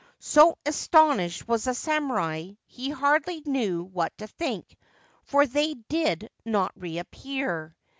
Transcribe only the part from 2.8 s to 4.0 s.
hardly knew